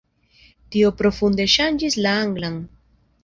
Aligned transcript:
Tio 0.75 0.89
profunde 1.01 1.45
ŝanĝis 1.57 1.99
la 2.07 2.13
anglan. 2.25 2.57